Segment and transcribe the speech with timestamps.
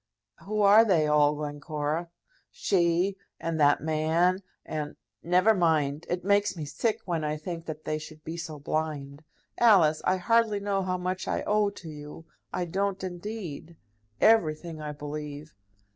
[0.45, 2.09] "Who are they all, Glencora?"
[2.49, 4.95] "She and that man, and.
[5.21, 6.07] Never mind.
[6.09, 9.23] It makes me sick when I think that they should be so blind.
[9.59, 13.75] Alice, I hardly know how much I owe to you; I don't, indeed.
[14.19, 15.53] Everything, I believe."